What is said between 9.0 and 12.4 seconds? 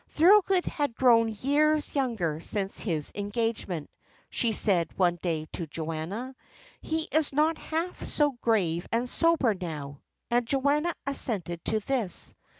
sober now." And Joanna assented to this.